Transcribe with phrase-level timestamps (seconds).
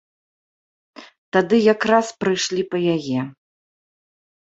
[1.37, 3.19] Тады якраз прыйшлі па яе.